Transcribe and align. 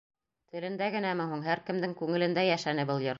Телендә 0.53 0.87
генәме 0.95 1.27
һуң, 1.33 1.45
һәр 1.49 1.63
кемдең 1.69 1.93
күңелендә 2.01 2.47
йәшәне 2.53 2.87
был 2.93 3.05
йыр. 3.07 3.09